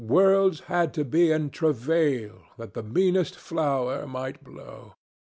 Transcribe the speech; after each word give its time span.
Worlds 0.03 0.61
had 0.61 0.95
to 0.95 1.05
be 1.05 1.31
in 1.31 1.51
travail, 1.51 2.41
that 2.57 2.73
the 2.73 2.81
meanest 2.81 3.35
flower 3.35 4.07
might 4.07 4.43
blow.... 4.43 4.95